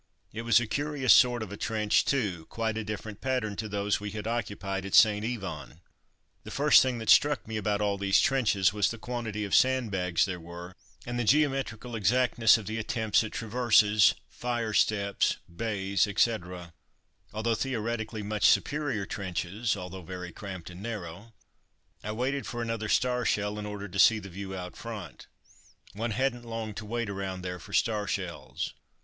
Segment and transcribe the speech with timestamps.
[0.33, 3.99] It was a curious sort of a trench too, quite a different pattern to those
[3.99, 5.23] we had occupied at St.
[5.23, 5.79] Yvon,
[6.43, 10.25] The first thing that struck me about all these trenches was the quantity of sandbags
[10.25, 10.75] there were,
[11.05, 16.73] and the geometrical exactness of the attempts at traverses, fire steps, bays, etc.
[17.31, 21.35] Altogether, theoretically, much superior trenches, although very cramped and narrow.
[22.03, 25.27] I waited for another star shell in order to see the view out in front.
[25.93, 28.73] One hadn't long to wait around there for star shells.